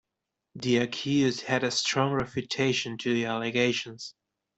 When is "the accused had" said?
0.55-1.63